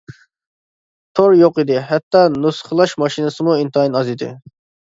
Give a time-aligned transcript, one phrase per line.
[1.19, 4.35] تور يوق ئىدى، ھەتتا نۇسخىلاش ماشىنىسىمۇ ئىنتايىن ئاز ئىدى.